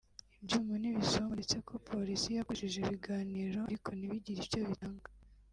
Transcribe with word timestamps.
ibyuma 0.41 0.73
n’ 0.81 0.83
ibisongo 0.91 1.31
ndetse 1.37 1.57
ko 1.67 1.73
polisi 1.89 2.27
yakoresheje 2.35 2.77
ibiganiro 2.81 3.57
ariko 3.67 3.89
ntibigire 3.93 4.39
icyo 4.43 4.61
bitanga 4.69 5.07